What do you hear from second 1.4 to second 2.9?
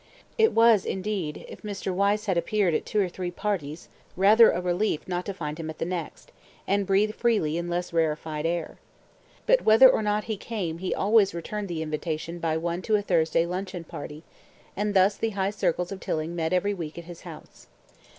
if Mr. Wyse had appeared at